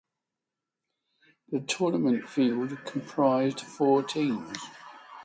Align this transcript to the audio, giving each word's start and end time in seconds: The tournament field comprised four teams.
The 1.51 1.59
tournament 1.59 2.27
field 2.27 2.75
comprised 2.85 3.61
four 3.61 4.01
teams. 4.01 4.57